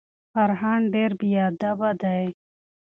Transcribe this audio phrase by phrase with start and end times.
[0.33, 2.25] فرهان ډیر بیادبه دی.